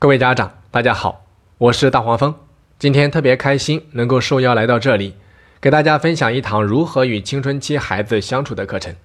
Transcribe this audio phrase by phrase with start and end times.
[0.00, 1.26] 各位家长，大家好，
[1.58, 2.34] 我是大黄蜂。
[2.78, 5.14] 今天特别开心能够受邀来到这里，
[5.60, 8.96] 给大家分享一堂如何与青春期孩子相处的课程。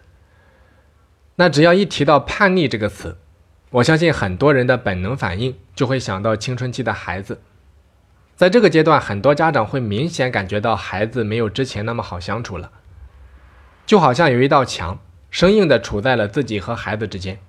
[1.36, 3.18] 那只要一提到叛逆这个词，
[3.72, 7.42] 我相信很多人的本能反应就会想到青春期的孩子。
[8.38, 12.72] 在这个阶段，很多家长会明显感觉到孩子没有之前那么好相处了，
[13.86, 14.98] 就好像有一道墙
[15.30, 17.40] 生硬的处在了自己和孩子之间，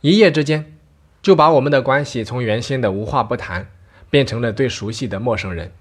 [0.00, 0.74] 一夜之间。
[1.22, 3.70] 就把我们的关系从原先的无话不谈，
[4.08, 5.72] 变成了最熟悉的陌生人。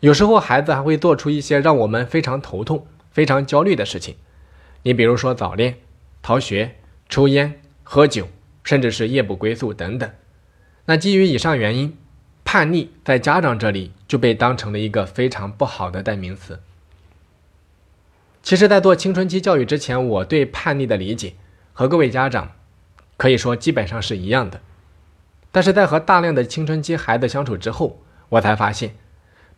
[0.00, 4.14] 有时候孩子还会做出一些让我们非常头痛、非常焦虑的事情，
[4.84, 5.78] 你比如说早恋、
[6.22, 6.76] 逃学、
[7.08, 8.28] 抽烟、喝酒，
[8.62, 10.08] 甚至是夜不归宿等等。
[10.84, 11.98] 那基于以上原因，
[12.44, 16.60] 叛逆在家长这里就被当成了一个非常不好的代名词。
[18.40, 21.34] 其实，在做青春期教育之前，我对叛逆的理解
[21.72, 22.52] 和各位家长。
[23.18, 24.62] 可以说基本上是一样的，
[25.52, 28.00] 但是在和大量的青春期孩子相处之后，
[28.30, 28.94] 我才发现，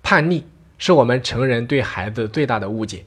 [0.03, 0.47] 叛逆
[0.79, 3.05] 是我们成人对孩子最大的误解。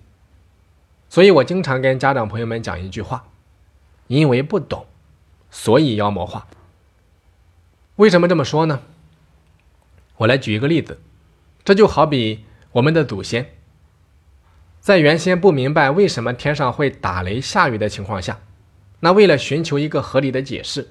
[1.10, 3.26] 所以我经常跟家长朋友们讲一句话：
[4.08, 4.86] 因为不懂，
[5.50, 6.48] 所以妖魔化。
[7.96, 8.82] 为什么这么说呢？
[10.18, 11.00] 我来举一个例子，
[11.64, 13.56] 这就好比我们的祖先，
[14.80, 18.40] 在原先不明白为什么天上会打雷下雨的情况下。
[19.04, 20.88] 那为了寻求一个合理的解释，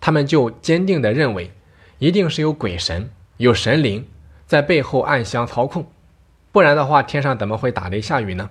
[0.00, 1.50] 他们就坚定地认为，
[1.98, 4.06] 一定是有鬼神、有神灵
[4.46, 5.90] 在背后暗箱操控，
[6.52, 8.50] 不然的话，天上怎么会打雷下雨呢？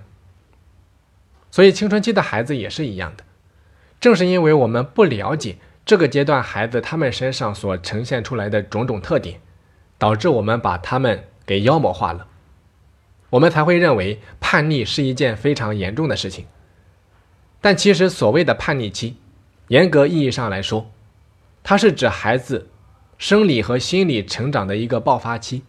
[1.50, 3.24] 所以，青春期的孩子也是一样的。
[3.98, 9.40] 正是因为我们不了解这个阶段孩子他们身上所呈现出来的种种特点，
[9.96, 12.26] 导致我们把他们给妖魔化了，
[13.30, 16.44] 我们才会认为叛逆是一件非常严重的事情。
[17.60, 19.16] 但其实，所谓的叛逆期，
[19.68, 20.90] 严格意义上来说，
[21.64, 22.70] 它是指孩子
[23.18, 25.64] 生理和心理成长的一个爆发期。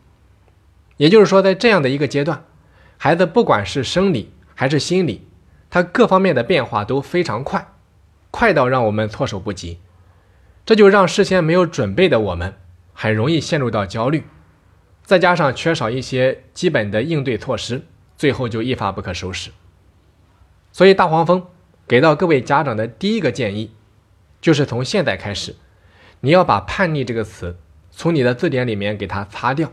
[0.98, 2.46] 也就是说，在这样的一个阶段，
[2.98, 5.28] 孩子不管是生理还是心理，
[5.70, 7.74] 他各方面的变化都非常快，
[8.30, 9.80] 快到让我们措手不及。
[10.66, 12.54] 这就让事先没有准备的我们，
[12.94, 14.26] 很容易陷入到焦虑，
[15.04, 17.82] 再加上缺少一些基本的应对措施，
[18.16, 19.50] 最后就一发不可收拾。
[20.72, 21.48] 所以，大黄蜂。
[21.90, 23.74] 给到各位家长的第一个建议，
[24.40, 25.56] 就是从现在开始，
[26.20, 27.58] 你要把“叛逆”这个词
[27.90, 29.72] 从你的字典里面给它擦掉，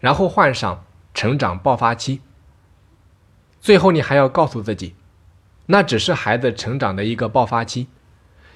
[0.00, 0.84] 然后换上
[1.14, 2.22] “成长爆发期”。
[3.62, 4.96] 最后，你还要告诉自己，
[5.66, 7.86] 那只是孩子成长的一个爆发期，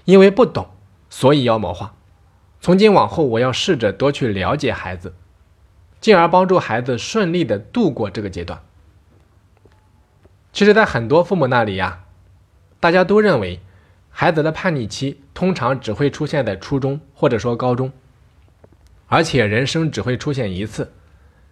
[0.04, 0.69] 因为不懂，
[1.09, 1.94] 所以妖魔化。
[2.60, 5.14] 从今往后，我要试着多去了解孩子，
[6.00, 8.60] 进而帮助孩子顺利的度过这个阶段。
[10.53, 12.02] 其实，在很多父母那里呀。
[12.82, 13.60] 大家都认为，
[14.10, 17.93] 孩子的叛逆期通常只会出现在初中或者说高中，
[19.06, 20.93] 而且人生只会出现一次，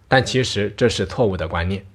[0.09, 1.85] 但其实这是错误的观念。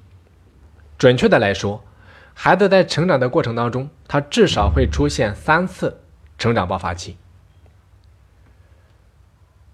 [0.97, 1.84] 准确的来说，
[2.32, 6.00] 孩子在成长的过程当中，他至少会出现三次
[6.38, 7.18] 成长爆发期。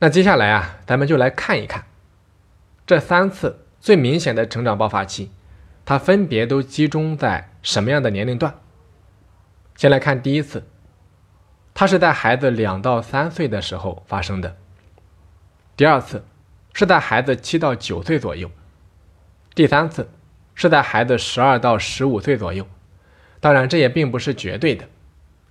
[0.01, 1.85] 那接下来啊，咱们就来看一看
[2.85, 5.31] 这三次最明显的成长爆发期，
[5.85, 8.53] 它分别都集中在什么样的年龄段？
[9.83, 10.63] 先来看第一次，
[11.75, 14.51] 它是在孩子两到三岁的时候发生的；
[15.77, 16.25] 第二次
[16.73, 18.47] 是在孩子七到九岁左右；
[19.57, 20.09] 第三次
[20.55, 22.65] 是在孩子十二到十五岁左右。
[23.41, 24.85] 当然，这也并不是绝对的，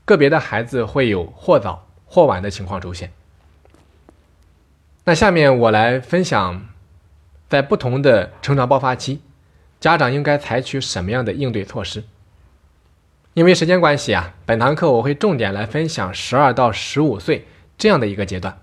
[0.05, 3.11] 个别的孩子会有或早或晚的情况出现。
[5.03, 6.69] 那下面我来分享，
[7.49, 9.19] 在不同的成长爆发期，
[9.81, 12.05] 家长应该采取什么样的应对措施。
[13.33, 17.47] 因为时间关系啊，本堂课我会重点来分享十二到十五岁
[17.77, 18.59] 这样的一个阶段，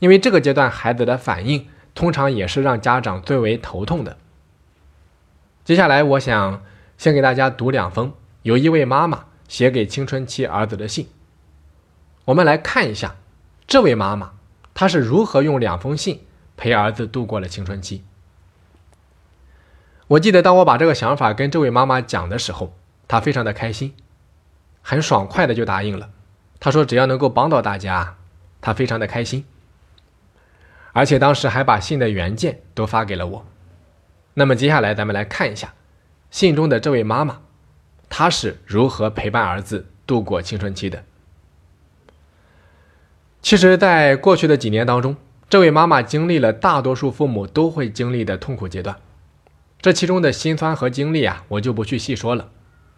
[0.00, 4.18] 因为这个阶段孩子的反应通常也是让家长最为头痛的。
[5.64, 6.62] 接下来，我想
[6.98, 8.12] 先给大家读两封
[8.42, 11.08] 由一位妈妈写给青春期儿子的信。
[12.26, 13.16] 我们来看一下
[13.66, 14.32] 这位妈妈
[14.74, 16.26] 她是如何用两封信
[16.58, 18.04] 陪儿子度过了青春期。
[20.08, 22.74] 我记得当我把这个想法跟这位妈妈讲的时候，
[23.08, 23.94] 她非常的开心。
[24.82, 26.10] 很爽快的就答应了，
[26.60, 28.16] 他说只要能够帮到大家，
[28.60, 29.44] 他非常的开心，
[30.92, 33.46] 而且当时还把信的原件都发给了我。
[34.34, 35.72] 那么接下来咱们来看一下，
[36.30, 37.40] 信中的这位妈妈，
[38.08, 41.04] 她是如何陪伴儿子度过青春期的。
[43.40, 45.16] 其实，在过去的几年当中，
[45.48, 48.96] 这位妈妈经历了大多数父母都会经历的痛苦阶段，
[49.80, 52.48] 这其中的辛酸和经历啊，我就不去细说了。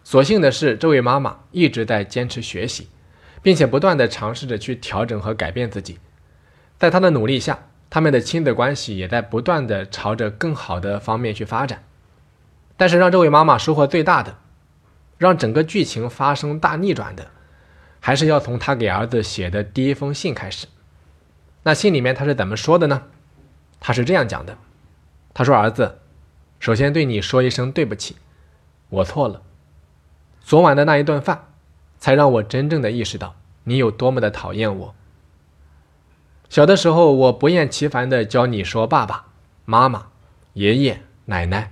[0.05, 2.87] 所幸的是，这位妈妈一直在坚持学习，
[3.41, 5.97] 并且不断的尝试着去调整和改变自己。
[6.77, 7.57] 在她的努力下，
[7.89, 11.83] 他们的亲子关系也在不断的朝着更好的方面去发展。
[12.77, 14.37] 但是让这位妈妈收获最大的，
[15.17, 17.31] 让整个剧情发生大逆转的，
[17.99, 20.67] 还是要从她给儿子写的第一封信开始。
[21.63, 23.01] 那信里面他是怎么说的呢？
[23.79, 24.55] 他是这样讲的
[25.33, 25.97] ：“他说儿子，
[26.59, 28.17] 首先对你说一声对不起，
[28.89, 29.41] 我错了。
[30.45, 31.47] 昨晚的那一顿饭，
[31.97, 33.33] 才让我真正的意识到
[33.63, 34.95] 你有多么的讨厌我。
[36.49, 39.25] 小的时候，我不厌其烦的教你说爸爸
[39.65, 40.09] 妈妈、
[40.53, 41.71] 爷爷奶奶。”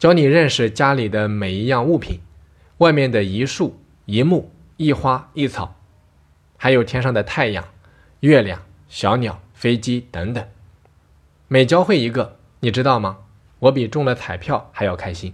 [0.00, 2.18] 教你认识家里的每一样物品，
[2.78, 5.76] 外面的一树一木一花一草，
[6.56, 7.64] 还有天上的太阳、
[8.18, 10.44] 月亮、小鸟、飞机等等。
[11.46, 13.18] 每教会一个，你知道吗？
[13.60, 15.32] 我比中了彩票还要开心。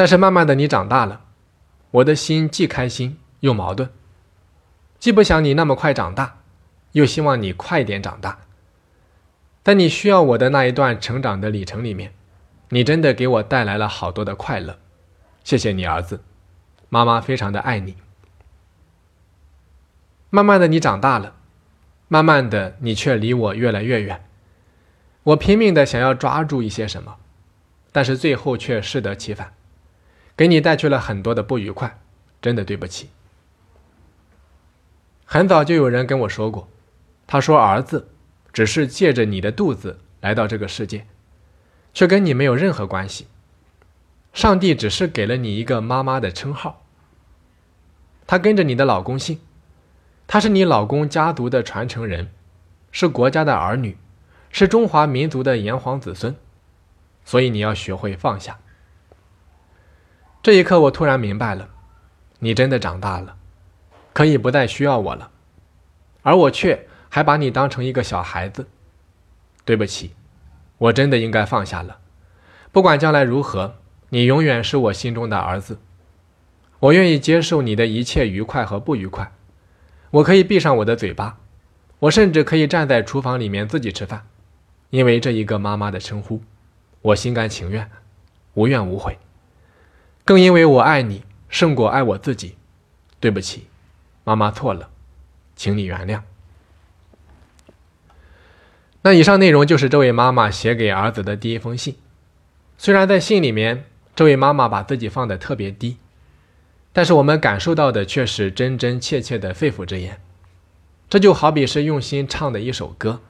[0.00, 1.26] 但是慢慢的，你长大了，
[1.90, 3.90] 我的心既开心又矛盾，
[4.98, 6.38] 既不想你那么快长大，
[6.92, 8.38] 又希望你快点长大。
[9.62, 12.14] 在你需要我的那一段成长的里程里面。
[12.70, 14.78] 你真的给我带来了好多的快乐，
[15.44, 16.22] 谢谢你，儿子，
[16.88, 17.96] 妈妈非常的爱你。
[20.30, 21.34] 慢慢的，你长大了，
[22.08, 24.24] 慢慢的，你却离我越来越远。
[25.24, 27.16] 我拼命的想要抓住一些什么，
[27.92, 29.52] 但是最后却适得其反，
[30.40, 32.00] 给你带去了很多的不愉快，
[32.40, 33.10] 真的对不起。
[35.26, 36.66] 很早就有人跟我说过，
[37.26, 38.08] 他说儿子
[38.50, 41.04] 只是借着你的肚子来到这个世界。
[41.92, 43.26] 却跟你没有任何关系。
[44.32, 46.86] 上帝只是给了你一个妈妈的称号。
[48.26, 49.40] 他跟着你的老公姓，
[50.26, 52.30] 他是你老公家族的传承人，
[52.90, 53.98] 是国家的儿女，
[54.48, 56.34] 是中华民族的炎黄子孙，
[57.26, 58.58] 所以你要学会放下。
[60.42, 61.68] 这一刻，我突然明白了，
[62.38, 63.36] 你真的长大了，
[64.14, 65.30] 可以不再需要我了，
[66.22, 68.66] 而我却还把你当成一个小孩子。
[69.64, 70.14] 对不起。
[70.78, 71.98] 我真的应该放下了，
[72.72, 73.74] 不管将来如何，
[74.08, 75.78] 你永远是我心中的儿子。
[76.78, 79.30] 我愿意接受你的一切愉快和不愉快，
[80.10, 81.36] 我可以闭上我的嘴巴，
[81.98, 84.26] 我甚至可以站在厨房里面自己吃饭，
[84.88, 86.40] 因为这一个妈妈的称呼，
[87.02, 87.90] 我心甘情愿，
[88.54, 89.18] 无怨无悔。
[90.30, 92.54] 更因为我爱你胜过爱我自己。
[93.18, 93.66] 对不起，
[94.22, 94.88] 妈妈错了，
[95.56, 96.20] 请你原谅。
[99.02, 101.96] 那以上内容就是这位妈妈写给儿子的第一封信。
[102.78, 105.96] 虽然在信里面，这位妈妈把自己放得特别低，
[106.92, 110.20] 但是我们感受到的却是真真切切的肺腑之言。
[111.08, 113.20] 这就好比是用心唱的一首歌，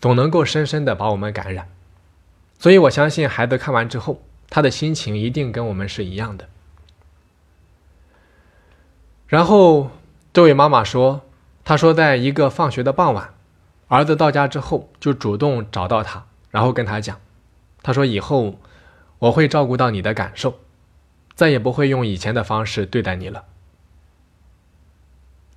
[0.00, 1.68] 总能够深深的把我们感染。
[2.58, 4.20] 所以我相信孩子看完之后，
[4.50, 6.48] 他的心情一定跟我们是一样的。
[9.26, 9.90] 然后
[10.32, 11.22] 这位妈妈说
[11.64, 13.32] ：“她说，在一个放学的傍晚。”
[13.86, 17.18] 儿子到家之后，就主动找到他，然后跟他讲
[17.82, 18.56] ：“他说以后
[19.18, 20.60] 我会照顾到你的感受，
[21.34, 23.44] 再也不会用以前的方式对待你了。”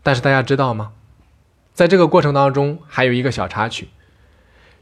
[0.01, 0.93] 但是大家知道吗？
[1.73, 3.89] 在这个过程当中，还有一个小插曲。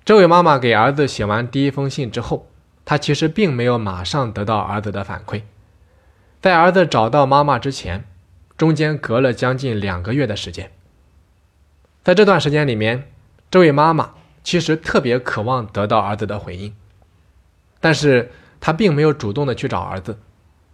[0.04, 2.48] 这位妈妈给儿子写完第一封信之后，
[2.84, 5.44] 他其实并没有马上得到儿子的反馈。
[6.42, 8.06] 在儿子找到妈妈之前，
[8.58, 10.72] 中间隔了将近两个月的时间。
[12.04, 13.12] 在这段时间里面，
[13.52, 16.76] 这位妈妈其实特别渴望得到儿子的回应，
[17.80, 20.20] 但是她并没有主动的去找儿子，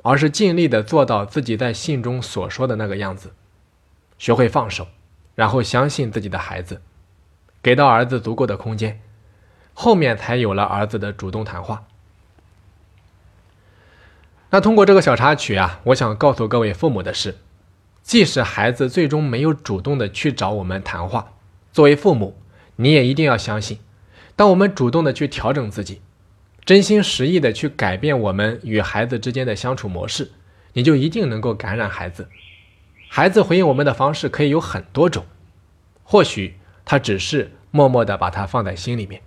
[0.04, 3.34] 而是尽力的做到自己在信中所说的那个样子，
[4.18, 4.88] 学会放手，
[5.36, 6.82] 然后相信自己的孩子，
[7.62, 9.02] 给到儿子足够的空间，
[9.74, 11.84] 后面才有了儿子的主动谈话。
[14.50, 17.38] 那通过这个小插曲啊，我想告诉各位父母的是，
[18.02, 21.34] 即使孩子最终没有主动的去找我们谈话，
[21.72, 22.38] 作为父母。
[22.80, 23.80] 你也一定要相信，
[24.36, 26.00] 当我们主动的去调整自己，
[26.64, 30.30] 真心实意的去改变我们与孩子之间的相处模式，
[30.74, 32.30] 你就一定能够感染孩子。
[33.10, 35.26] 孩子回应我们的方式可以有很多种，
[36.04, 39.24] 或许他只是默默的把它放在心里面。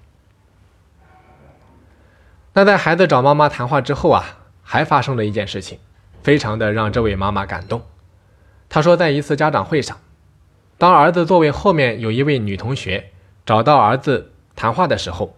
[2.53, 4.39] 那在孩子找妈妈谈话之后啊，
[4.73, 5.81] 还发生了一件事情，
[6.23, 7.83] 非常的让这位妈妈感动。
[8.69, 9.99] 她说，在一次家长会上，
[10.79, 13.11] 当儿子座位后面有一位女同学。
[13.45, 15.35] 找到儿子谈话的时候，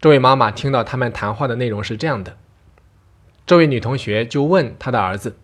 [0.00, 2.38] 这位妈妈听到他们谈话的内容是这样的。
[3.44, 5.36] 这位女同学就问她的儿子：“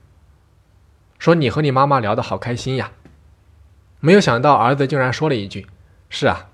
[1.18, 2.92] 说你和你妈妈聊得好开心呀？”
[4.00, 5.66] 没有想到儿子竟然说了一句
[6.08, 6.46] ：“是啊，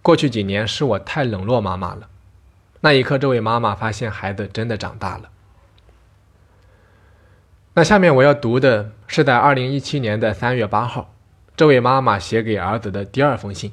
[0.00, 2.08] 过去几年是我太冷落妈妈了。”
[2.80, 5.28] 那一刻，这位妈妈发现孩子真的长大了。
[7.78, 11.14] 那下面我要读的是在二零一七年的三月八号。
[11.56, 13.72] 这位妈妈写给儿子的第二封信。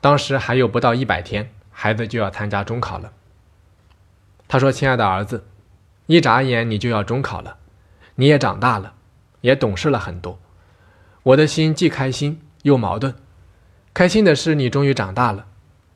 [0.00, 3.12] 当时还有不到一百天，孩子就要参加中考了。
[4.48, 5.44] 她说：“亲爱的儿子，
[6.06, 7.58] 一眨眼你就要中考了，
[8.16, 8.94] 你也长大了，
[9.42, 10.36] 也懂事了很多。
[11.22, 13.14] 我的心既开心又矛盾。
[13.94, 15.46] 开心的是你终于长大了，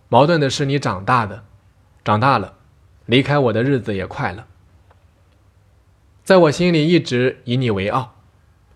[0.09, 1.43] 矛盾的是你长大的，
[2.05, 2.55] 长大了，
[3.07, 4.47] 离开我的日子也快了。
[6.25, 8.15] 在我心里一直以你为傲，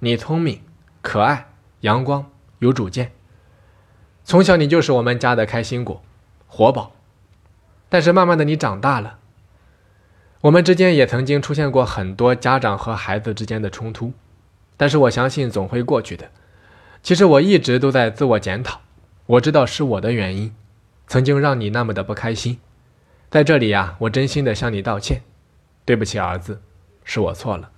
[0.01, 0.61] 你聪明、
[1.01, 1.49] 可爱、
[1.81, 3.13] 阳光、有主见。
[4.23, 6.03] 从小你就是我们家的开心果、
[6.47, 6.93] 活宝。
[7.89, 9.19] 但是慢慢的你长大了，
[10.43, 14.13] 我们之间也曾经出现过很多家长和孩子之间的冲突，
[14.77, 16.31] 但是我相信总会过去的。
[17.03, 18.83] 其实我一直都在自我检讨。
[19.25, 20.55] 我知道是我的原因，
[21.07, 22.61] 曾经让你那么的不开心，
[23.31, 25.23] 在这里呀，我真心的向你道歉，
[25.87, 26.61] 对不起，儿子，
[27.09, 27.71] 是我错了。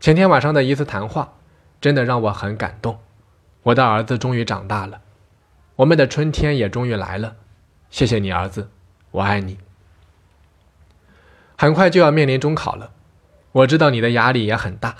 [0.00, 1.34] 前天晚上的一次谈话，
[1.78, 2.98] 真的让我很感动。
[3.64, 5.02] 我的儿子终于长大了，
[5.76, 7.36] 我们的春天也终于来了。
[7.90, 8.70] 谢谢你，儿子，
[9.10, 9.58] 我爱你。
[11.54, 12.92] 很快就要面临中考了，
[13.52, 14.96] 我知道你的压力也很大，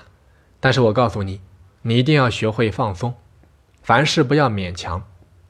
[0.61, 1.41] 但是我告诉你，
[1.81, 3.15] 你一定要学会放松，
[3.83, 5.03] 凡事不要勉强。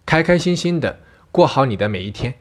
[0.06, 1.00] 开开心心的
[1.32, 2.34] 过好你的每一天，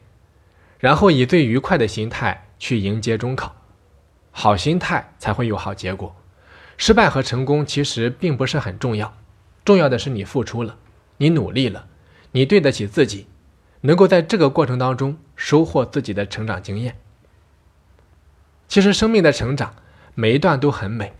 [0.78, 3.56] 然后以最愉快的心态去迎接中考，
[4.40, 6.14] 好心态才会有好结果。
[6.76, 9.12] 失败和成功其实并不是很重要，
[9.64, 10.78] 重要的是你付出了，
[11.16, 11.88] 你努力了，
[12.30, 13.26] 你对得起自己，
[13.80, 16.96] 能够在这个过程当中收获自己的成长经验。
[18.68, 19.74] 其实生命的成长
[20.14, 21.12] 每一段都很美，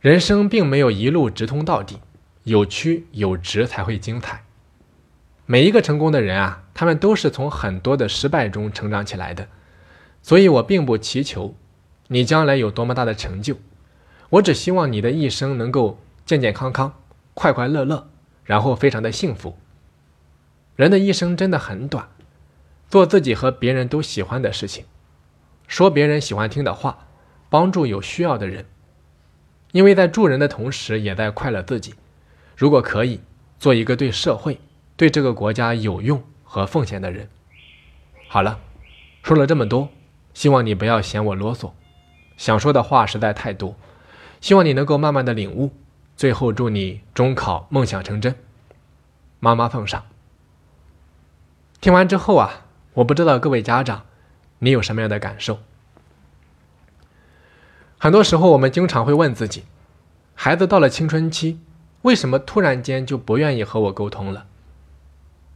[0.00, 2.00] 人生并没有一路直通到底，
[2.44, 4.44] 有曲有直才会精彩。
[5.44, 9.46] 每一个成功的人啊，他们都是从很多的失败中成长起来的，
[10.22, 11.54] 所以我并不祈求
[12.12, 13.56] 你将来有多么大的成就，
[14.28, 16.92] 我只希望你的一生能够健健康康、
[17.32, 18.06] 快快乐乐，
[18.44, 19.56] 然后非常的幸福。
[20.76, 22.10] 人的一生真的很短，
[22.90, 24.84] 做自己和别人都喜欢的事情，
[25.66, 27.06] 说别人喜欢听的话，
[27.48, 28.66] 帮助有需要的人，
[29.72, 31.94] 因为在助人的同时，也在快乐自己。
[32.54, 33.20] 如果可以，
[33.58, 34.60] 做一个对社会。
[34.94, 37.28] 对这个国家有用和奉献的人。
[38.28, 38.60] 好了，
[39.22, 39.88] 说了这么多，
[40.34, 41.72] 希望你不要嫌我啰嗦，
[42.42, 43.76] 想说的话实在太多，
[44.40, 45.70] 希望你能够慢慢的领悟。
[46.16, 48.34] 最后祝你中考梦想成真，
[49.38, 50.02] 妈妈奉上。
[51.80, 54.06] 听完之后啊，我不知道各位家长，
[54.58, 55.60] 你有什么样的感受？
[57.96, 59.62] 很多时候我们经常会问自己，
[60.34, 61.60] 孩子到了青春期，
[62.02, 64.46] 为什么突然间就不愿意和我沟通了？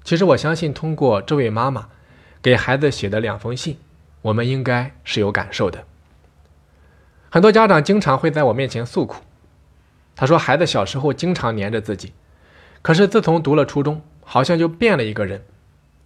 [0.04, 1.88] 其实我相信，通过这位妈妈
[2.40, 3.76] 给孩子写的两封信，
[4.22, 5.84] 我们应该是有感受的。
[7.28, 9.22] 很多家长经常会在我面前诉苦，
[10.14, 12.12] 他说孩子小时候经常黏着自己，
[12.82, 15.42] 可是自从读了初中，好像就变了一个人，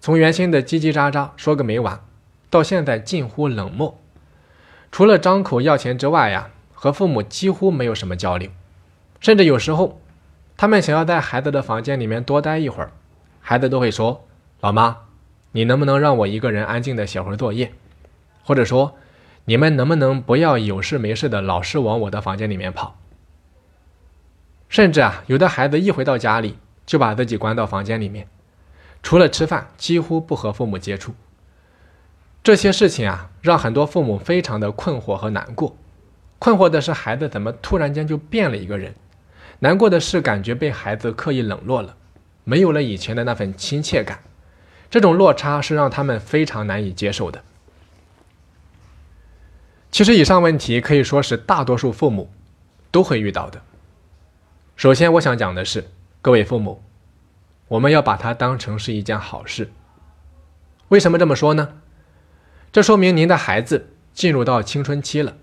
[0.00, 2.00] 从原先的叽叽喳喳说个没完，
[2.48, 3.98] 到现在近乎冷漠，
[4.90, 8.50] 除了张口要钱之外呀，和父母几乎没有什么交流，
[9.20, 10.00] 甚至有时候，
[10.56, 12.90] 他们想要在孩子的房间里面多待一会儿。
[13.40, 14.26] 孩子都会说
[14.60, 14.96] ：“老妈，
[15.52, 17.72] 你能不能让我一个人安静的写会儿作业？”
[18.44, 18.94] 或者说
[19.44, 22.96] ：“你们能不能不要有事没事的老是往我的房间里面跑？”
[24.68, 26.56] 甚至啊，有的孩子一回到家里
[26.86, 28.28] 就把自己关到房间里面，
[29.02, 31.12] 除了吃饭几乎不和父母接触。
[32.42, 35.76] 这些事情啊，让很多父母非常的困惑和难过。
[36.38, 38.94] 困惑的是孩子怎么突然间就变了一个人，
[39.58, 41.96] 难过的是感觉被孩子刻意冷落了。
[42.44, 44.20] 没有了以前的那份亲切感，
[44.88, 47.42] 这种落差是让他们非常难以接受的。
[50.00, 52.30] 其实，以上问题可以说是大多数父母
[52.90, 53.60] 都会遇到的。
[54.74, 55.90] 首先，我想讲的是，
[56.22, 56.82] 各位父母，
[57.68, 59.70] 我们要把它当成是一件好事。
[60.88, 61.74] 为什么这么说呢？
[62.72, 65.36] 这说明您的孩子进入到青春期了，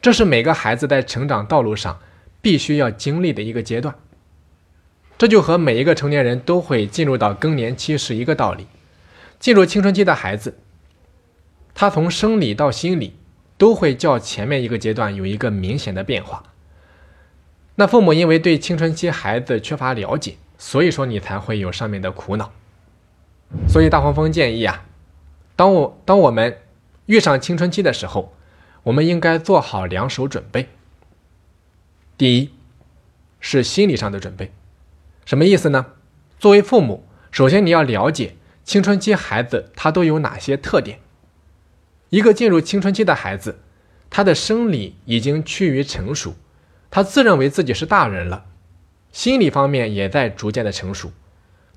[0.00, 2.00] 这是每个孩子在成长道路上
[2.40, 3.94] 必须要经历的一个阶段。
[5.18, 8.66] 这就和每一个成年人都会进入到更年期是一个道理。
[9.38, 10.58] 进入青春期的孩子，
[11.74, 13.19] 他从生理到心理
[13.60, 16.44] 都会较前面一个阶段有一个明显的变化。
[17.74, 22.52] 那父母因为对青春期孩子缺乏了解，所以说你才会有上面的苦恼。
[23.68, 24.86] 所以大黄蜂建议啊，
[25.56, 26.56] 当我当我们
[27.04, 28.32] 遇上青春期的时候，
[28.84, 30.70] 我们应该做好两手准备。
[32.16, 32.54] 第一，
[33.40, 34.52] 是心理上的准备。
[35.26, 35.84] 什么意思呢？
[36.38, 41.00] 作为父母，首先你要了解青春期孩子他都有哪些特点。
[42.10, 43.60] 一个进入青春期的孩子，
[44.10, 46.34] 他的生理已经趋于成熟，
[46.90, 48.44] 他自认为自己是大人了，
[49.12, 51.12] 心理方面也在逐渐的成熟，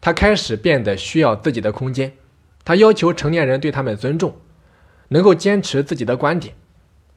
[0.01, 2.13] 他开始变得需要自己的空间，
[2.65, 4.35] 他要求成年人对他们尊重，
[5.09, 6.55] 能够坚持自己的观点，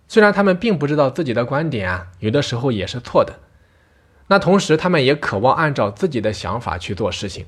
[0.06, 3.40] 虽然他们并不知道自己的观点啊，有的时候也是错的。
[4.28, 7.46] 那同时，他们也渴望按照自己的想法去做事情。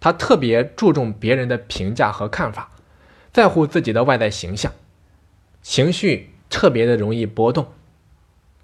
[0.00, 2.70] 他特别注重别人的评价和看法，
[3.32, 4.72] 在乎自己的外在形象，
[5.62, 7.72] 情绪特别的容易波动，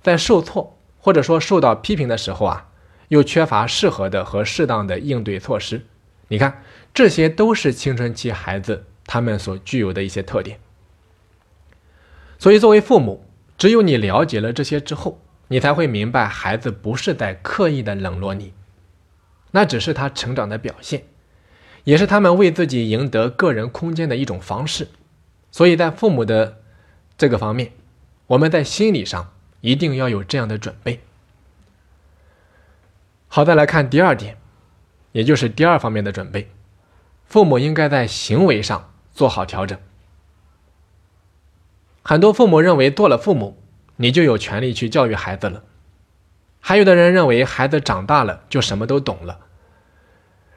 [0.02, 2.68] 在受挫或者说受到批评的时候啊，
[3.09, 5.87] 又缺乏适合的和适当的应对措施。
[6.28, 10.59] 你看，这些都是青春期孩子他们所具有的一些特点。
[12.38, 13.25] 所以，作为父母，
[13.56, 15.21] 只有你了解了这些之后。
[15.49, 18.54] 你才会明白，孩子不是在刻意的冷落你，
[19.50, 21.04] 那只是他成长的表现，
[21.85, 24.88] 也是他们为自己赢得个人空间的一种方式。
[25.50, 26.59] 所以在父母的
[27.17, 27.71] 这个方面，
[28.26, 31.00] 我们在心理上一定要有这样的准备。
[33.29, 34.37] 好，再来看第二点，
[35.12, 36.50] 也就是第二方面的准备，
[37.26, 39.79] 父母应该在行为上做好调整。
[42.03, 43.59] 很多父母认为做了父母。
[43.97, 45.62] 你就有权利去教育孩子了。
[46.59, 49.38] 还有的人认为孩子长大了就什么都懂了，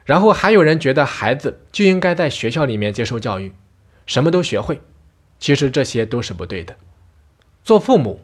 [0.08, 3.52] 然后还有人觉得孩子就应该在学校里面接受教育，
[4.06, 4.80] 什么都学会。
[5.38, 6.76] 其实这些都是不对的。
[7.62, 8.22] 做父母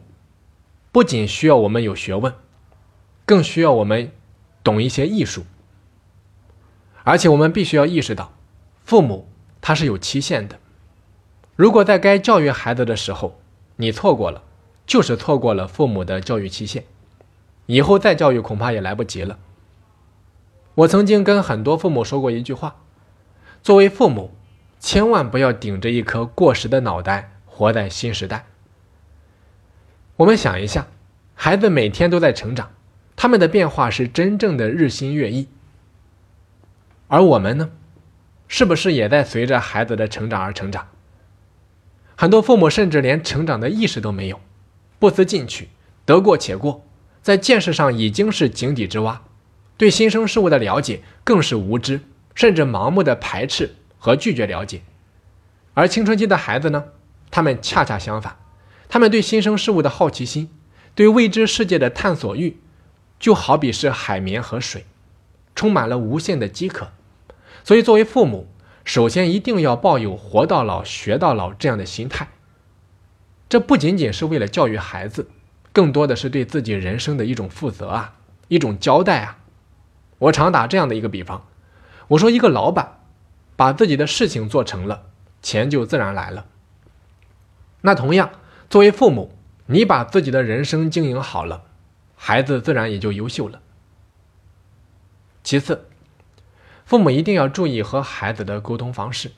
[0.91, 2.33] 不仅需要我们有学问，
[3.23, 4.11] 更需要我们
[4.63, 5.45] 懂一些艺术。
[7.03, 8.33] 而且我们必须要意识到，
[8.83, 9.29] 父母
[9.61, 10.59] 他是有期限的。
[11.55, 13.39] 如果在该教育孩子的时候
[13.75, 14.41] 你错过了，
[14.87, 16.83] 就是错过了父母的教育期限，
[17.67, 19.37] 以后再教育恐怕也来不及了。
[20.75, 22.75] 我曾经跟很多父母说过一句话：
[23.63, 24.31] 作为父母，
[24.79, 28.45] 千万不要顶着一颗过时的脑袋活在新时代。
[30.17, 30.87] 我们想一下，
[31.33, 32.71] 孩子每天都在成长，
[33.15, 35.47] 他们的变化是真正的日新月异，
[37.07, 37.69] 而我们呢，
[38.47, 40.89] 是不是也在随着孩子的成长而成长？
[42.17, 44.39] 很多父母甚至连成长的意识都没有。
[44.99, 45.69] 不思进取，
[46.05, 46.85] 得过且过，
[47.21, 49.21] 在见识上已经是井底之蛙，
[49.77, 52.01] 对新生事物的了解更是无知，
[52.33, 54.81] 甚至盲目的排斥和拒绝了解。
[55.73, 56.85] 而青春期的孩子呢，
[57.29, 58.37] 他们恰恰相反，
[58.87, 60.49] 他们对新生事物的好奇心，
[60.93, 62.57] 对未知世界的探索欲，
[63.19, 64.85] 就好比是海绵和水，
[65.53, 66.93] 充满了无限的饥渴。
[67.65, 68.47] 所以，作为父母，
[68.85, 72.29] 首先一定要抱有“活到老，学到老”这样的心态。
[73.49, 75.29] 这不仅仅是为了教育孩子，
[75.73, 78.15] 更多的是对自己人生的一种负责啊，
[78.47, 79.39] 一种交代啊。
[80.17, 81.45] 我常打这样的一个比方，
[82.09, 82.99] 我说一个老板
[83.55, 85.03] 把自己的事情做成了，
[85.41, 86.45] 钱就自然来了。
[87.81, 88.31] 那同样，
[88.69, 91.63] 作为父母，你把自己的人生经营好了，
[92.15, 93.61] 孩子自然也就优秀了。
[95.43, 95.87] 其次，
[96.85, 99.31] 父母一定要注意和孩子的沟通方式。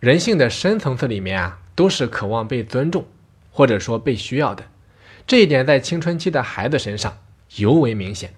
[0.00, 1.60] 人性的深层次里面啊。
[1.76, 3.04] 都是渴望被尊重，
[3.50, 4.66] 或者说被需要的，
[5.26, 7.18] 这一点在青春期的孩子身上
[7.56, 8.32] 尤为明显，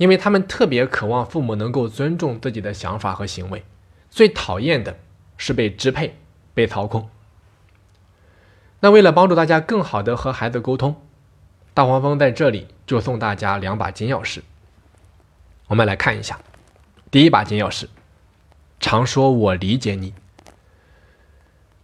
[0.00, 3.62] 因为他们特别渴望父母能够尊重自己的想法和行为，
[4.08, 4.98] 最讨厌的
[5.36, 6.16] 是被支配、
[6.54, 7.10] 被操控。
[8.80, 10.96] 那为了帮助大家更好的和孩子沟通，
[11.74, 14.40] 大黄蜂在这里就送大家两把金钥匙。
[15.66, 16.40] 我们来看一下，
[17.10, 17.86] 第一把金钥匙，
[18.80, 20.14] 常说我理解你。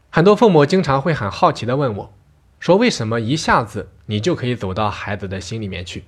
[0.09, 2.15] 很多父母经常会很好奇的问我，
[2.59, 6.07] 说：“为什么一下子你就可以走到孩子的心里面去？”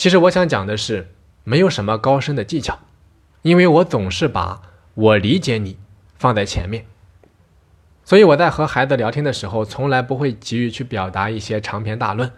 [0.00, 1.12] 其实我想讲的是，
[1.44, 2.78] 没有什么高深的技巧，
[3.42, 4.62] 因为我总是把
[4.94, 5.76] 我理解你
[6.16, 6.86] 放在前面，
[8.02, 12.32] 所以我在和孩子聊天的时候，从来不会急于去表达一些长篇大论，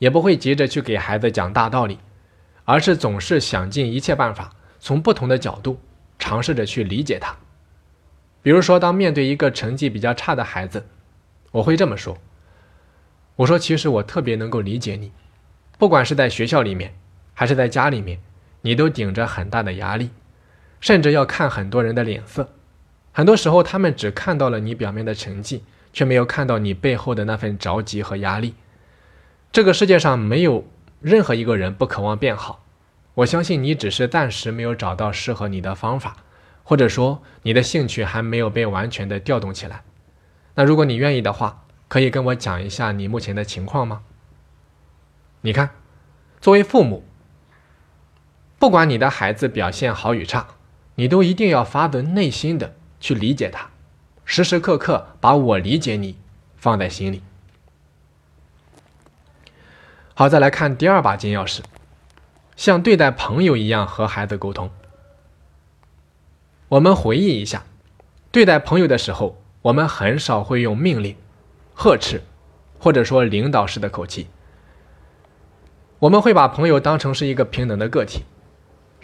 [0.00, 2.00] 也不会急着去给孩子讲大道理，
[2.64, 4.50] 而是总是想尽一切办法，
[4.80, 5.78] 从不同的角度
[6.18, 7.36] 尝试着去理解他。
[8.42, 10.84] 比如说，当面对一个成绩比较差的孩子，
[11.52, 12.18] 我会这么说
[13.36, 15.12] ：“我说，其实我特别能够理解你，
[15.78, 16.92] 不管是在学校里面，
[17.34, 18.18] 还是在家里面，
[18.62, 20.10] 你都顶着很大的压力，
[20.80, 22.48] 甚至要看很多人的脸色。
[23.12, 28.54] 很多时候，他们只看到了你表面的成绩，却没有看到你背后的那份着急和压力。
[29.52, 30.66] 这个世界上没有
[31.00, 32.64] 任何一个人不渴望变好，
[33.14, 36.16] 我相信你只是暂时没有找到适合你的方法。”
[36.66, 39.82] 或者说你的兴趣还没有被完全的调动起来，
[40.54, 44.00] 那如果你愿意的话，可以跟我讲一下你目前的情况吗？
[45.42, 45.68] 你看，
[46.40, 47.04] 作为父母，
[48.64, 50.46] 不管你的孩子表现好与差，
[50.94, 53.68] 你都一定要发自内心的去理解他，
[54.24, 56.16] 时时刻刻把我理解你
[56.56, 57.22] 放在心里。
[60.14, 61.60] 好，再来看第二把金钥匙，
[62.56, 64.70] 像对待朋友一样和孩子沟通。
[66.68, 67.64] 我们回忆一下，
[68.32, 71.14] 对待朋友的时候，我们很少会用命令、
[71.74, 72.22] 呵斥，
[72.78, 74.28] 或者说领导式的口气。
[75.98, 78.24] 我们会把朋友当成是一个平等的个体，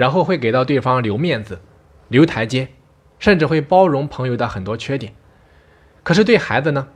[0.01, 1.61] 然后会给到对方留面子、
[2.09, 2.69] 留台阶，
[3.19, 5.13] 甚至会包容朋友的很多缺点。
[6.03, 6.89] 可是对孩子呢，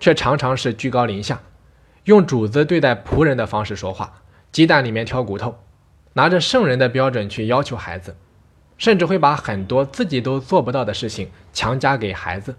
[0.00, 1.40] 却常常是居高临下，
[2.02, 5.60] 用主子对待仆人的方式说话，鸡蛋里面挑骨头，
[6.14, 8.16] 拿着圣人的标准去要求孩子。
[8.76, 12.56] 甚至会把很多自己都做不到的事情强加给孩子，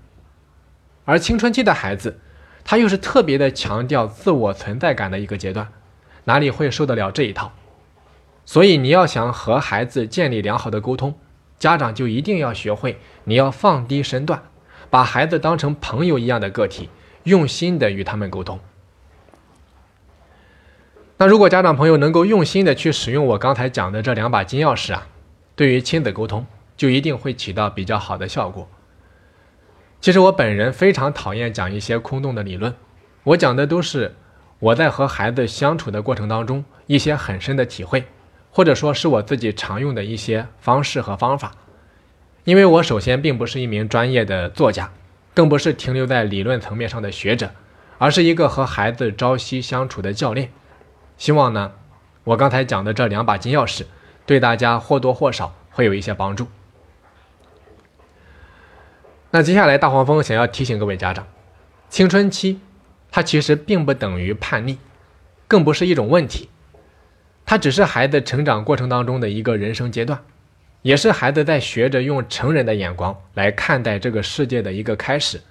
[1.04, 2.22] 而青春期的孩子，
[2.64, 5.68] 他又是特别的强调自我存在感的一个阶段，
[6.24, 7.52] 哪里会受得了这一套？
[8.50, 11.14] 所以你要想和孩子建立良好的沟通，
[11.60, 14.42] 家长就一定要学会，你要放低身段，
[14.90, 16.90] 把孩子当成朋友一样的个体，
[17.26, 18.60] 用心的与他们沟通。
[21.18, 25.08] 那如果家长朋友能够用心的去使用我刚才讲的这两把金钥匙啊。
[25.56, 28.68] 对于亲子沟通，就一定会起到比较好的效果。
[30.02, 32.74] 其实我本人非常讨厌讲一些空洞的理论，
[33.26, 34.16] 我讲的都是
[34.58, 38.06] 我在和孩子相处的过程当中一些很深的体会，
[38.52, 41.52] 或者说是我自己常用的一些方式和方法。
[42.44, 44.92] 因为我首先并不是一名专业的作家，
[45.34, 47.52] 更不是停留在理论层面上的学者，
[47.98, 50.52] 而是一个和孩子朝夕相处的教练。
[51.18, 51.74] 希望呢，
[52.24, 53.86] 我刚才讲的这两把金钥匙。
[54.26, 56.46] 对大家或多或少会有一些帮助。
[59.32, 61.26] 那接下来，大黄蜂想要提醒各位家长，
[61.90, 62.60] 青春期
[63.10, 64.78] 它其实并不等于叛逆，
[65.48, 66.48] 更不是一种问题，
[67.50, 70.24] 它只是孩子成长过程当中的一个人生阶段，
[70.84, 75.42] 也是孩子在学着用成人的眼光来看待这个世界的一个开始。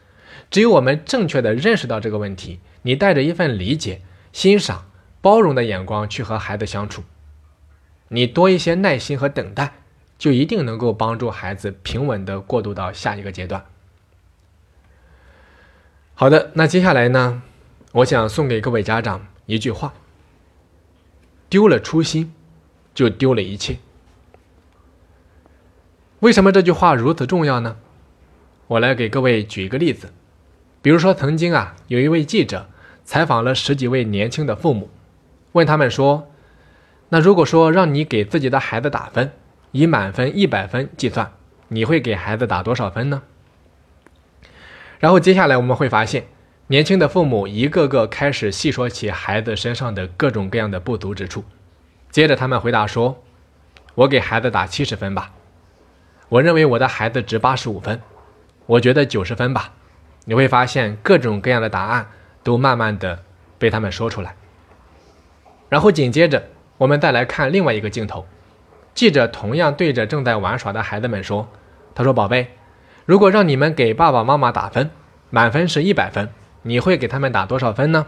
[0.48, 4.00] 只有我们正确的认识到这个问题，你带着一份理解、
[4.32, 4.86] 欣赏、
[5.20, 7.02] 包容的眼光去和孩子相处。
[8.10, 9.72] 你多一些耐心和等待，
[10.16, 13.64] 就一定能够帮助孩子平稳的过渡到下一个阶段。
[16.14, 17.42] 好的，那接下来呢，
[17.90, 19.94] 我想送给各位家长一句话：
[21.48, 22.32] 丢了初心，
[22.94, 23.78] 就丢了一切。
[26.20, 27.76] 为什么这句话如此重要呢？
[28.66, 30.12] 我来给各位举一个例子，
[30.82, 32.68] 比如说曾经啊，有一位记者
[33.04, 34.90] 采访了十几位年轻的父母，
[35.52, 36.30] 问他们说。
[37.10, 39.32] 那如果说让你给自己的孩子打分，
[39.72, 41.32] 以满分一百分计算，
[41.68, 43.22] 你会给孩子打多少分呢？
[44.98, 46.26] 然后接下来我们会发现，
[46.70, 51.42] 年轻的父母一个个开始细说起孩子身上的各种各样的不足之处。
[52.10, 53.24] 接着他们回答说
[53.96, 55.32] ：“我给孩子打七十分吧，
[56.28, 58.02] 我认为我的孩子值八十五分，
[58.66, 59.72] 我觉得九十分吧。”
[60.26, 62.06] 你会发现各种各样的答案
[62.42, 63.24] 都慢慢的
[63.58, 64.36] 被他们说出来，
[65.70, 66.50] 然后紧接着。
[66.76, 68.26] 我们再来看另外一个镜头，
[68.94, 71.48] 记者同样对着正在玩耍的孩子们说
[71.96, 72.50] ：“他说，宝贝，
[73.06, 74.90] 如果让你们给爸爸妈妈打分，
[75.30, 76.28] 满分是一百分，
[76.68, 78.06] 你会给他们打多少分呢？”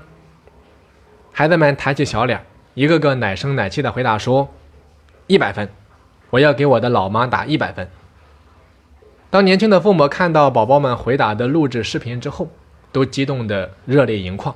[1.33, 2.45] 孩子们抬起小脸，
[2.75, 4.53] 一个个奶声奶气的回答说
[5.27, 5.69] ：“一百分，
[6.31, 7.89] 我要给我的老妈打一百分。”
[9.31, 12.49] 当年轻的父母看到宝宝们回答的录制视频之后，
[12.93, 14.55] 都激动的热泪盈眶。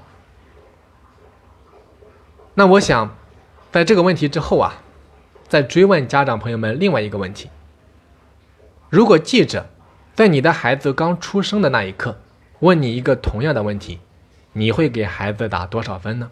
[2.55, 3.17] 那我想。
[3.75, 4.85] 在这个问题之后啊，
[5.49, 7.51] 再追问家长朋友们另外一个问题：
[8.89, 9.67] 如果记者
[10.15, 12.21] 在你的孩子刚出生的那一刻
[12.65, 14.01] 问你一个同样的问题，
[14.55, 16.31] 你会给孩子打多少分呢？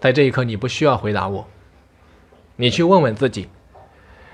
[0.00, 1.46] 在这一刻，你不需要回答我，
[2.56, 3.50] 你去问问自己：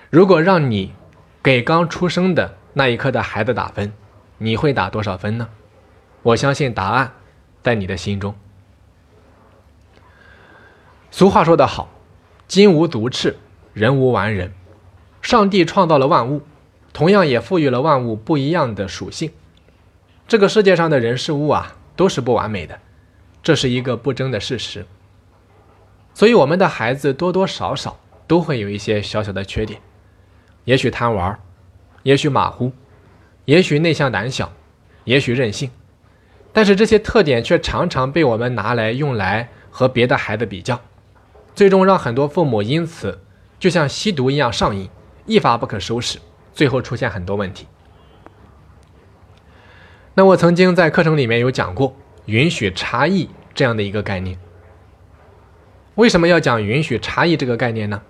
[0.08, 0.94] 如果让你
[1.42, 3.92] 给刚出生的那一刻的孩子打分，
[4.38, 5.48] 你会打多少分呢？
[6.22, 7.12] 我相信答案
[7.60, 8.32] 在你的心中。
[11.10, 11.90] 俗话说得好。
[12.46, 13.36] 金无足赤，
[13.72, 14.52] 人无完人。
[15.22, 16.42] 上帝创造了万物，
[16.92, 19.32] 同样也赋予了万物不一样的属性。
[20.26, 22.78] 这个世界上的人事物啊，都是不完美的，
[23.42, 24.86] 这是一个不争的事实。
[26.14, 29.80] 所以，我们的孩子多多少少都会有一些小小的缺点，
[30.64, 31.38] 也许贪玩，
[32.04, 32.72] 也许马虎，
[33.44, 34.50] 也许内向胆小，
[35.04, 35.70] 也许任性。
[36.54, 40.80] 但是这些特点却常常被我们拿来用来和别的孩子比较。
[41.54, 43.20] 最终让很多父母因此
[43.58, 44.88] 就像吸毒一样上瘾，
[45.26, 46.18] 一发不可收拾，
[46.54, 47.66] 最后出现很多问题。
[50.14, 51.96] 那我曾经在课程里面有讲过
[52.26, 54.38] 允许差异这样的一个概念。
[55.96, 58.00] 为什么要讲允许差异这个概念呢？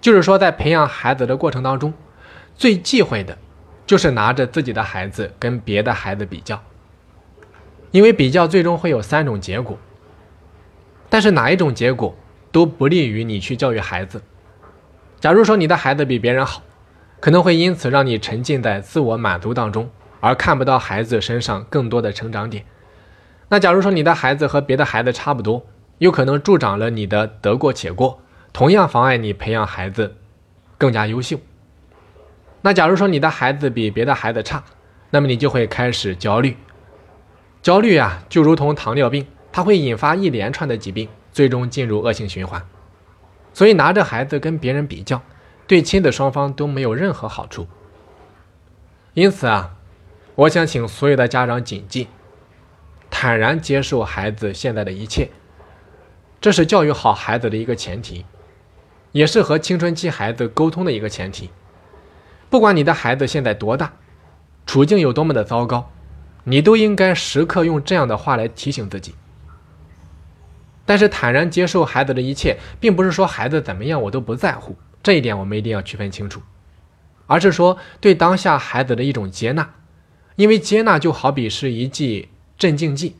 [0.00, 1.92] 就是说在培养孩子的过程当中，
[2.54, 3.36] 最忌讳的
[3.86, 6.62] 就是拿着自己的孩子跟别的孩子比较，
[7.90, 9.78] 因为比较最终会有三种结果，
[11.08, 12.14] 但是哪一种结果？
[12.52, 14.22] 都不利于你去教育孩子。
[15.18, 16.62] 假如说你的孩子比别人好，
[17.18, 19.90] 可能会因此让你沉浸在自我满足当中，
[20.24, 22.64] 而看不到孩子身上更多的成长点。
[23.50, 25.66] 那假如说你的孩子和别的孩子差不多，
[25.98, 30.16] 有可能助长了你的得过且过，同样妨碍你培养孩子
[30.78, 31.38] 更加优秀。
[32.62, 34.64] 那假如说你的孩子比别的孩子差，
[35.10, 36.56] 那么你就会开始焦虑。
[37.60, 42.66] 焦虑啊，就如同糖尿病，它会引发一连串的疾病，最终进入恶性循环。
[43.52, 45.20] 所以拿着孩子跟别人比较，
[45.66, 47.66] 对亲子双方都没有任何好处。
[49.12, 49.76] 因此啊，
[50.36, 52.08] 我想请所有的家长谨记。
[53.10, 55.30] 坦然接受孩子现在的一切，
[56.40, 58.24] 这是教育好孩子的一个前提，
[59.12, 61.50] 也是和青春期孩子沟通的一个前提。
[62.50, 63.92] 不管你的孩子现在多大，
[64.66, 65.92] 处境有多么的糟糕，
[66.42, 69.14] 你都应该时刻用这样的话来提醒自己。
[70.84, 76.42] 但是坦然接受孩子的一切，并不是说孩子怎么样我都不在乎，这一点我们一定要区分清楚，
[77.28, 79.70] 而是说对当下孩子的一种接纳，
[80.36, 82.28] 因为接纳就好比是一剂。
[82.56, 83.16] 镇静剂，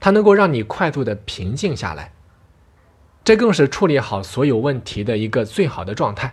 [0.00, 2.12] 它能够让你快速的平静下来，
[3.22, 6.32] 这更是处理好所有问题的一个最好的状态。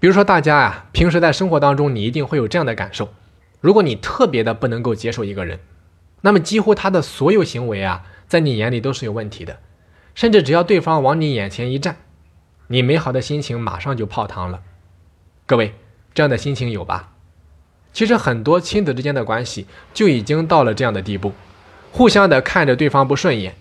[0.00, 3.14] 比如说，大家啊，平时在生活当中，你一定会有这样的感受：
[3.60, 5.60] 如果你特别的不能够接受一个人，
[6.22, 9.60] 那么几乎他的所有行为啊，在你眼里都是有问题的，
[10.16, 11.98] 甚至只要对方往你眼前一站，
[12.66, 14.60] 你美好的心情马上就泡汤了。
[15.46, 15.74] 各位，
[16.12, 17.12] 这样的心情有吧？
[17.92, 21.32] 其实很多亲子之间的关系就已经到了这样的地步，
[21.90, 23.56] 互相的看着对方不顺眼，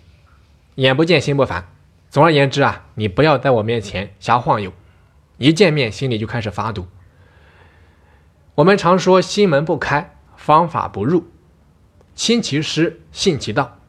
[0.75, 1.67] 眼不见心不烦。
[2.09, 4.71] 总而言之啊，你不要在我面前瞎晃悠，
[5.37, 6.87] 一见面心里就开始发堵。
[8.55, 11.25] 我们常说心门不开，方法不入，
[12.15, 13.79] 亲其师，信其道。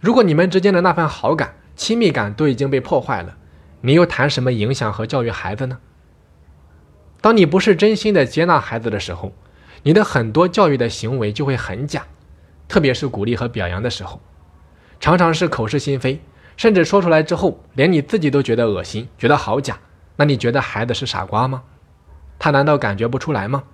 [0.00, 3.36] 如果你们之间的那份好感、亲密感都已经被破坏了，
[3.82, 5.78] 你又谈什么影响和教育孩子呢？
[7.20, 9.32] 当你不是真心的接纳孩子的时候，
[9.82, 12.06] 你的很多教育的行为就会很假，
[12.68, 14.20] 特别是鼓励和表扬的时候，
[15.00, 16.20] 常常是口是心非，
[16.56, 19.78] 甚至说出来之后，连你自己都觉得恶心，觉得好假。
[20.16, 21.62] 那你觉得孩子是傻瓜吗？
[22.38, 23.64] 他难道感觉不出来吗？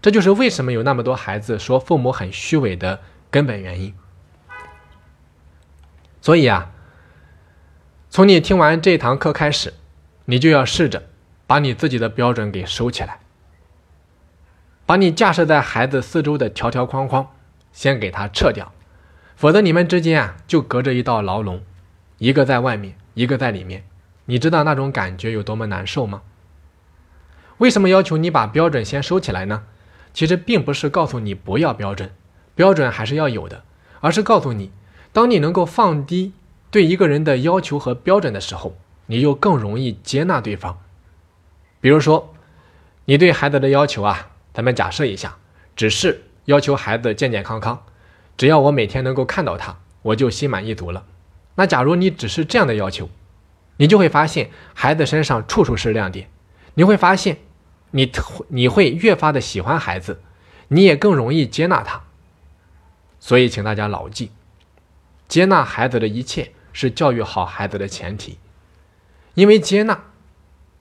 [0.00, 3.94] 这就是为什么有那么多孩子说父母很虚伪的根本原因。
[6.20, 6.70] 所以啊，
[8.08, 9.74] 从你听完这堂课开始，
[10.24, 11.02] 你就要试着
[11.46, 13.20] 把你自己的标准给收起来。
[14.86, 17.26] 把你架设在孩子四周的条条框框，
[17.72, 18.72] 先给他撤掉，
[19.34, 21.60] 否则你们之间啊就隔着一道牢笼，
[22.18, 23.84] 一个在外面，一个在里面。
[24.26, 26.22] 你知道那种感觉有多么难受吗？
[27.58, 29.64] 为什么要求你把标准先收起来呢？
[30.14, 32.12] 其实并不是告诉你不要标准，
[32.54, 33.64] 标准还是要有的，
[34.00, 34.70] 而是告诉你，
[35.12, 36.32] 当你能够放低
[36.70, 40.78] 对一个人的要求和标准的时候，你就更容易接纳对方。
[41.80, 42.32] 比如说，
[43.06, 44.30] 你对孩子的要求啊。
[44.56, 45.36] 咱们假设一下，
[45.76, 47.84] 只是要求孩子健健康康，
[48.38, 51.04] 只要我每天能够看到他，我就心满意足了。
[51.56, 53.10] 那假如你只是这样的要求，
[53.76, 56.30] 你就会发现孩子身上处处是亮点，
[56.72, 57.36] 你会发现
[57.90, 58.10] 你
[58.48, 60.22] 你会越发的喜欢孩子，
[60.68, 62.04] 你也更容易接纳他。
[63.20, 64.30] 所以，请大家牢记，
[65.28, 68.38] 接纳孩子的一切是教育好孩子的前提，
[69.34, 70.04] 因为接纳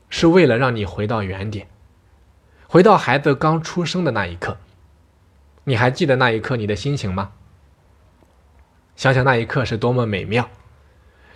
[0.09, 1.67] 是为了让你回到原点。
[2.67, 4.57] 回到孩子刚出生的那一刻，
[5.65, 7.31] 你还记得那一刻你的心情吗？
[8.95, 10.49] 想想那一刻是多么美妙，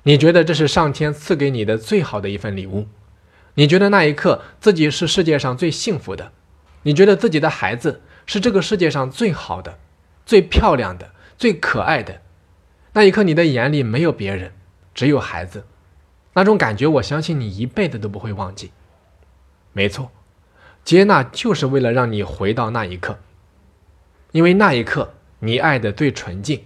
[0.04, 2.88] 你觉得这是上天赐给你的最好的一份礼物，
[3.56, 6.32] 你觉得那一刻自己是世界上最幸福的，
[6.84, 9.78] 你觉得自己的孩子是这个世界上最好的、
[10.26, 12.22] 最漂亮的、最可爱的，
[12.94, 14.54] 那一刻你的眼里没有别人，
[14.94, 15.66] 只有孩子，
[16.34, 18.72] 那种感觉我相信你一辈子都不会忘记。
[19.74, 20.12] 没错。
[20.90, 23.20] 接纳就是为了让你回到那一刻，
[24.32, 26.64] 因为那一刻你爱的最纯净，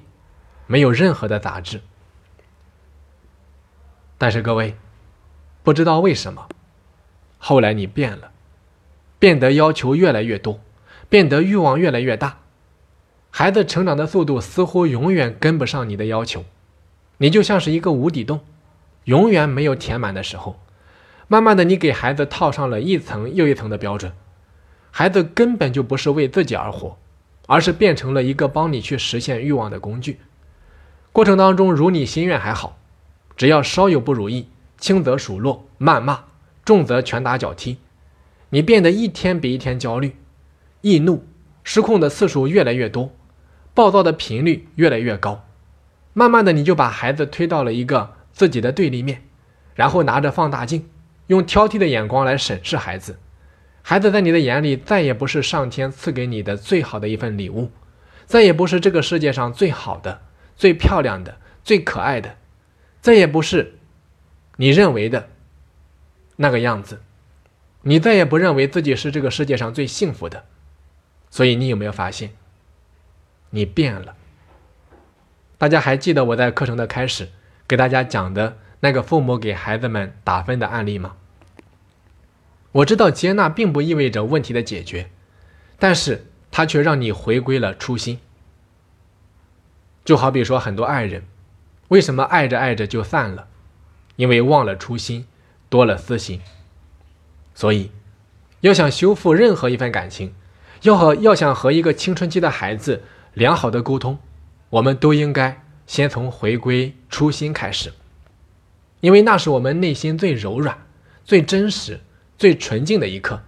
[0.65, 1.81] 没有任何的杂质。
[4.17, 4.77] 但是各位，
[5.61, 6.47] 不知道为什么，
[7.37, 8.31] 后来你变了，
[9.19, 10.61] 变得要求越来越多，
[11.09, 12.39] 变得欲望越来越大，
[13.29, 16.45] 孩子成长的速度似乎永远跟不上你的要求，
[17.17, 18.39] 你就像是一个无底洞，
[19.03, 20.62] 永远没有填满的时候。
[21.33, 24.11] 慢慢的，你给孩子套上了一层又一层的标准，
[24.91, 26.99] 孩子根本就不是为自己而活，
[27.47, 30.19] 而是变成了一个帮你去实现欲望的工具。
[31.11, 32.77] 过程当中如你心愿还好，
[33.35, 36.25] 只要稍有不如意，轻则数落、谩骂，
[36.63, 37.77] 重则拳打脚踢，
[38.51, 40.15] 你变得一天比一天焦虑、
[40.81, 41.25] 易怒、
[41.63, 43.09] 失控的次数越来越多，
[43.73, 45.43] 暴躁的频率越来越高。
[46.13, 49.23] 慢慢的，你就把孩子推到了一个自己的对立面，
[49.73, 50.87] 然后拿着放大镜。
[51.27, 53.19] 用挑剔的眼光来审视孩子。
[53.81, 57.71] 孩子在你的眼里再也不是上天赐给你的最好的一份礼物，
[58.25, 60.21] 再也不是这个世界上最好的、
[60.55, 62.37] 最漂亮的、最可爱的，
[63.01, 63.79] 再也不是
[64.55, 65.29] 你认为的
[66.37, 67.01] 那个样子。
[67.81, 70.45] 你再也不认为自己是这个世界上最幸福的。
[71.29, 72.29] 所以，你有没有发现，
[73.49, 74.15] 你变了？
[75.57, 77.27] 大家还记得我在课程的开始
[77.67, 81.15] 给大家讲的那个父母给孩子们打分的案例吗？
[82.73, 85.09] 我知道接纳并不意味着问题的解决，
[85.79, 88.19] 但是它却让你回归了初心。
[90.03, 91.23] 就好比说，很多爱人
[91.87, 93.47] 为什么爱着爱着就散了？
[94.17, 95.27] 因为忘了初心，
[95.69, 96.41] 多了私心。
[97.55, 97.89] 所以，
[98.59, 100.35] 要想修复任何一份感情，
[100.81, 104.19] 要和要想和一个青春期的孩子良好的沟通，
[104.71, 107.93] 我们都应该先从回归初心开始，
[109.03, 110.87] 因为那是我们内心最柔软、
[111.25, 111.99] 最真实。
[112.35, 113.41] 最纯净的一刻，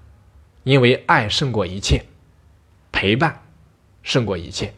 [0.63, 2.06] 因为爱胜过一切，
[2.94, 3.41] 陪伴
[4.04, 4.74] 胜过一切。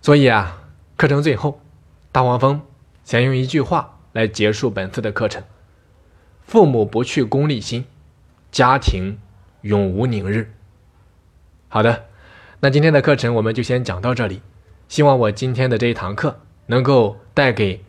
[0.00, 0.58] 所以啊，
[0.96, 1.60] 课程最后，
[2.10, 2.62] 大黄蜂
[3.04, 5.44] 想用一句话来结束本次的课程：
[6.42, 7.84] 父母不去功利心，
[8.50, 9.18] 家庭
[9.60, 10.52] 永无宁日。
[11.68, 12.06] 好的，
[12.60, 14.40] 那今天的课程我们就先讲到这里。
[14.88, 17.84] 希望我今天的这一堂课能够带给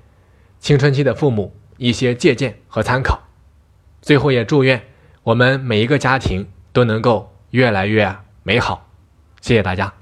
[0.62, 3.19] 青春期的父母一些借鉴和参考。
[4.02, 4.82] 最后也祝愿
[5.24, 8.88] 我们每一个家庭都能够越来越美好，
[9.41, 10.01] 谢谢大家。